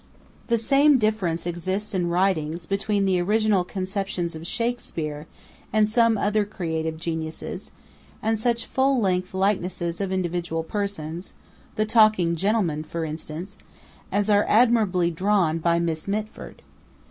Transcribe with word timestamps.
The 0.47 0.57
same 0.57 0.97
difference 0.97 1.45
exists 1.45 1.93
in 1.93 2.09
writings 2.09 2.65
between 2.65 3.05
the 3.05 3.19
original 3.21 3.63
conceptions 3.63 4.33
of 4.35 4.47
Shakspeare 4.47 5.27
and 5.71 5.87
some 5.87 6.17
other 6.17 6.43
creative 6.43 6.97
geniuses, 6.97 7.71
and 8.19 8.39
such 8.39 8.65
full 8.65 8.99
length 8.99 9.31
likenesses 9.35 10.01
of 10.01 10.11
individual 10.11 10.63
persons, 10.63 11.33
'The 11.75 11.85
Talking 11.85 12.35
Gentleman' 12.35 12.83
for 12.83 13.05
instance, 13.05 13.59
as 14.11 14.27
are 14.27 14.47
admirably 14.49 15.11
drawn 15.11 15.59
by 15.59 15.77
Miss 15.77 16.07
Mitford. 16.07 16.63